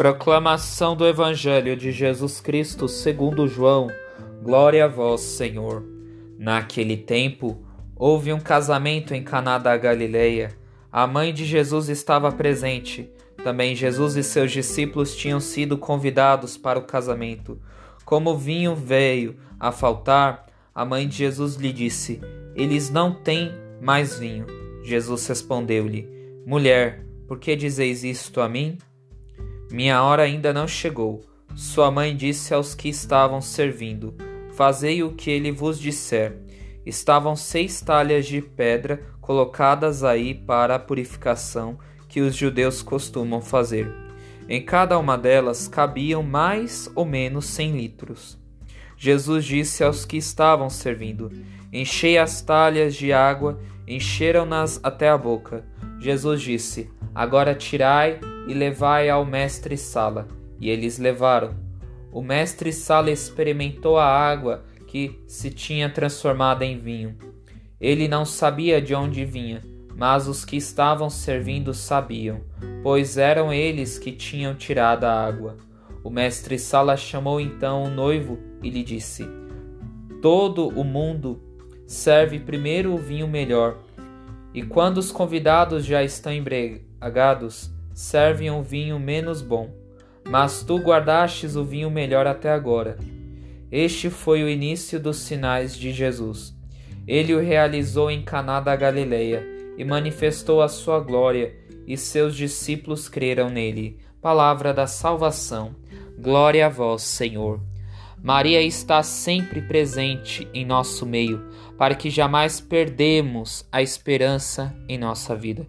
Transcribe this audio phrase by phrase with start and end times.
[0.00, 3.88] Proclamação do Evangelho de Jesus Cristo segundo João.
[4.42, 5.84] Glória a vós, Senhor.
[6.38, 7.62] Naquele tempo,
[7.94, 10.56] houve um casamento em Caná da Galileia.
[10.90, 13.10] A mãe de Jesus estava presente.
[13.44, 17.60] Também Jesus e seus discípulos tinham sido convidados para o casamento.
[18.02, 22.22] Como o vinho veio a faltar, a mãe de Jesus lhe disse:
[22.54, 24.46] Eles não têm mais vinho.
[24.82, 26.08] Jesus respondeu-lhe:
[26.46, 28.78] Mulher, por que dizeis isto a mim?
[29.70, 31.24] Minha hora ainda não chegou.
[31.54, 34.14] Sua mãe disse aos que estavam servindo:
[34.52, 36.36] Fazei o que ele vos disser.
[36.84, 43.88] Estavam seis talhas de pedra colocadas aí para a purificação que os judeus costumam fazer.
[44.48, 48.36] Em cada uma delas cabiam mais ou menos cem litros.
[48.96, 51.30] Jesus disse aos que estavam servindo:
[51.72, 55.64] Enchei as talhas de água, encheram-nas até a boca.
[56.00, 60.28] Jesus disse: Agora tirai e levai ao mestre Sala.
[60.60, 61.54] E eles levaram.
[62.12, 67.16] O mestre Sala experimentou a água que se tinha transformado em vinho.
[67.80, 69.62] Ele não sabia de onde vinha,
[69.96, 72.40] mas os que estavam servindo sabiam,
[72.82, 75.56] pois eram eles que tinham tirado a água.
[76.02, 79.26] O mestre Sala chamou então o noivo e lhe disse:
[80.20, 81.40] Todo o mundo
[81.86, 83.78] serve primeiro o vinho melhor,
[84.52, 89.70] e quando os convidados já estão embriagados, servem um vinho menos bom,
[90.28, 92.98] mas tu guardastes o vinho melhor até agora.
[93.70, 96.54] Este foi o início dos sinais de Jesus.
[97.06, 101.54] Ele o realizou em Caná da Galileia e manifestou a sua glória,
[101.86, 103.98] e seus discípulos creram nele.
[104.20, 105.74] Palavra da salvação.
[106.18, 107.60] Glória a vós, Senhor.
[108.22, 111.42] Maria está sempre presente em nosso meio,
[111.78, 115.66] para que jamais perdemos a esperança em nossa vida.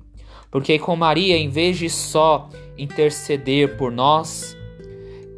[0.52, 4.56] Porque com Maria, em vez de só interceder por nós,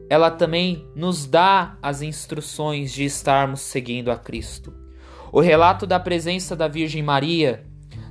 [0.10, 4.74] ela também nos dá as instruções de estarmos seguindo a Cristo.
[5.32, 7.64] O relato da presença da Virgem Maria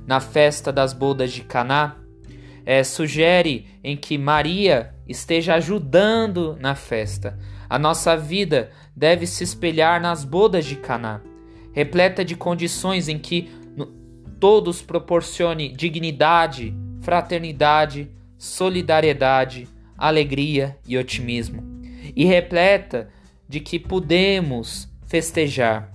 [0.07, 1.97] na festa das bodas de Caná
[2.65, 7.37] é, sugere em que Maria esteja ajudando na festa.
[7.69, 11.21] A nossa vida deve se espelhar nas bodas de Caná,
[11.73, 13.49] repleta de condições em que
[14.39, 21.61] todos proporcione dignidade, fraternidade, solidariedade, alegria e otimismo,
[22.15, 23.09] e repleta
[23.47, 25.93] de que podemos festejar.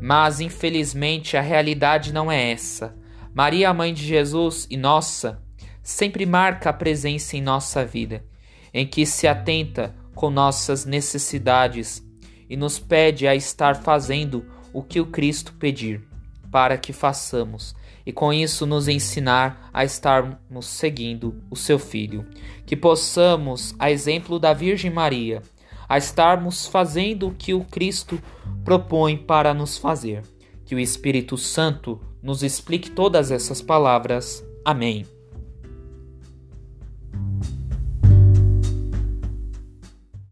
[0.00, 2.94] Mas infelizmente a realidade não é essa.
[3.32, 5.40] Maria, mãe de Jesus e nossa,
[5.82, 8.24] sempre marca a presença em nossa vida,
[8.74, 12.04] em que se atenta com nossas necessidades
[12.50, 16.02] e nos pede a estar fazendo o que o Cristo pedir,
[16.52, 17.74] para que façamos
[18.04, 22.26] e com isso nos ensinar a estarmos seguindo o seu Filho.
[22.66, 25.42] Que possamos, a exemplo da Virgem Maria,
[25.88, 28.20] a estarmos fazendo o que o Cristo
[28.64, 30.22] propõe para nos fazer.
[30.64, 34.44] Que o Espírito Santo nos explique todas essas palavras.
[34.64, 35.21] Amém.